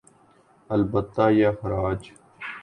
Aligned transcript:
البتہ 0.69 1.29
یہ 1.31 1.47
اخراج 1.47 2.01